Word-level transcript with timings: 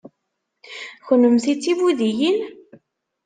Kennemti 1.07 1.53
d 1.57 1.59
tibudiyin? 1.61 2.39